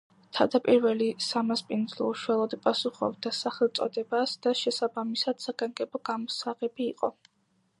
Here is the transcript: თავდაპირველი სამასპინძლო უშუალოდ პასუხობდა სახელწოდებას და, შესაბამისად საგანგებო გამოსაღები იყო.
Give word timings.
თავდაპირველი 0.35 1.09
სამასპინძლო 1.25 2.07
უშუალოდ 2.13 2.55
პასუხობდა 2.63 3.33
სახელწოდებას 3.41 4.33
და, 4.47 4.55
შესაბამისად 4.63 5.45
საგანგებო 5.47 6.03
გამოსაღები 6.11 6.89
იყო. 6.95 7.13